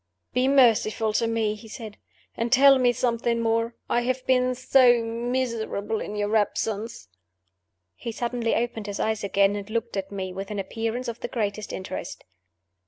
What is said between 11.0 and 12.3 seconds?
of the greatest interest.